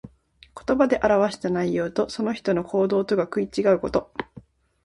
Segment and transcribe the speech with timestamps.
[0.67, 4.11] 言葉で表した内容と、その人の行動とが食い違うこと。